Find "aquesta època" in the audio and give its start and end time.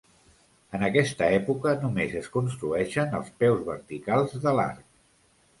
0.87-1.75